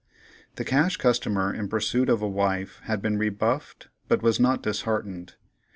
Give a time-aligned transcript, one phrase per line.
[0.55, 5.35] The Cash Customer in pursuit of a wife had been rebuffed, but was not disheartened.